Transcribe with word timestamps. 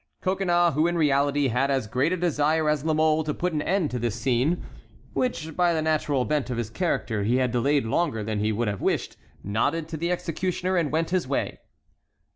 Coconnas, 0.19 0.73
who 0.73 0.87
in 0.87 0.97
reality 0.97 1.49
had 1.49 1.69
as 1.69 1.85
great 1.85 2.11
a 2.11 2.17
desire 2.17 2.67
as 2.67 2.83
La 2.83 2.91
Mole 2.95 3.23
to 3.23 3.35
put 3.35 3.53
an 3.53 3.61
end 3.61 3.91
to 3.91 3.99
this 3.99 4.15
scene, 4.19 4.65
which 5.13 5.55
by 5.55 5.73
the 5.75 5.81
natural 5.83 6.25
bent 6.25 6.49
of 6.49 6.57
his 6.57 6.71
character 6.71 7.21
he 7.23 7.35
had 7.35 7.51
delayed 7.51 7.85
longer 7.85 8.23
than 8.23 8.39
he 8.39 8.51
would 8.51 8.67
have 8.67 8.81
wished, 8.81 9.15
nodded 9.43 9.87
to 9.89 9.97
the 9.97 10.11
executioner 10.11 10.75
and 10.75 10.91
went 10.91 11.11
his 11.11 11.27
way. 11.27 11.59